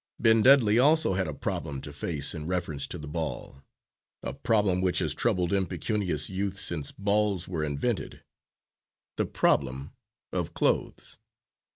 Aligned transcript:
Ben 0.19 0.41
Dudley 0.41 0.79
also 0.79 1.13
had 1.13 1.27
a 1.27 1.33
problem 1.35 1.79
to 1.81 1.93
face 1.93 2.33
in 2.33 2.47
reference 2.47 2.87
to 2.87 2.97
the 2.97 3.07
ball 3.07 3.61
a 4.23 4.33
problem 4.33 4.81
which 4.81 4.97
has 4.97 5.13
troubled 5.13 5.53
impecunious 5.53 6.27
youth 6.27 6.57
since 6.57 6.89
balls 6.91 7.47
were 7.47 7.63
invented 7.63 8.23
the 9.17 9.27
problem 9.27 9.91
of 10.33 10.55
clothes. 10.55 11.19